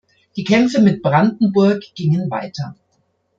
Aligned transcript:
Die 0.35 0.43
Kämpfe 0.43 0.81
mit 0.81 1.03
Brandenburg 1.03 1.83
gingen 1.93 2.31
weiter. 2.31 2.75